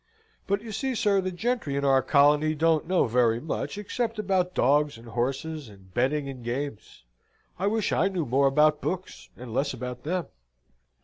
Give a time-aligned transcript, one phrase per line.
[0.47, 4.55] But you see, sir, the gentry in our colony don't know very much, except about
[4.55, 7.03] dogs and horses, and betting and games.
[7.59, 10.25] I wish I knew more about books, and less about them."